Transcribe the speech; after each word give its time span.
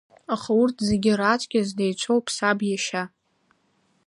Аха 0.33 0.51
урҭ 0.61 0.77
зегьы 0.89 1.11
раҵкьыс 1.19 1.69
деицәоуп 1.77 2.25
саб 2.35 2.59
иашьа. 2.67 3.03